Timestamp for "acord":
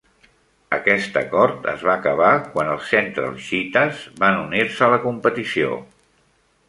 1.19-1.67